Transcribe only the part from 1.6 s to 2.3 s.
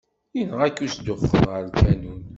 lkanun!